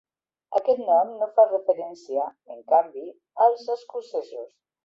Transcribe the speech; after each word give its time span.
Aquest 0.59 0.79
nom 0.87 1.11
no 1.19 1.27
fa 1.35 1.45
referència, 1.51 2.25
en 2.57 2.65
canvi, 2.75 3.07
als 3.49 3.71
escocesos. 3.79 4.53